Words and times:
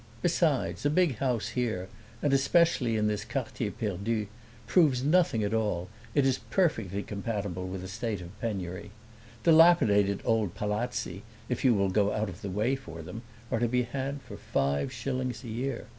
Besides, 0.23 0.83
a 0.83 0.89
big 0.89 1.17
house 1.19 1.49
here, 1.49 1.87
and 2.23 2.33
especially 2.33 2.97
in 2.97 3.05
this 3.05 3.23
quartier 3.23 3.69
perdu, 3.69 4.25
proves 4.65 5.03
nothing 5.03 5.43
at 5.43 5.53
all: 5.53 5.89
it 6.15 6.25
is 6.25 6.39
perfectly 6.39 7.03
compatible 7.03 7.67
with 7.67 7.83
a 7.83 7.87
state 7.87 8.19
of 8.19 8.31
penury. 8.41 8.89
Dilapidated 9.43 10.21
old 10.25 10.55
palazzi, 10.55 11.21
if 11.49 11.63
you 11.63 11.75
will 11.75 11.91
go 11.91 12.11
out 12.13 12.29
of 12.29 12.41
the 12.41 12.49
way 12.49 12.75
for 12.75 13.03
them, 13.03 13.21
are 13.51 13.59
to 13.59 13.67
be 13.67 13.83
had 13.83 14.23
for 14.23 14.37
five 14.37 14.91
shillings 14.91 15.43
a 15.43 15.49
year. 15.49 15.85